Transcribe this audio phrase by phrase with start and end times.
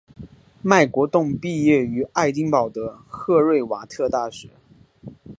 [0.63, 4.49] 麦国栋毕业于爱丁堡的赫瑞瓦特大学。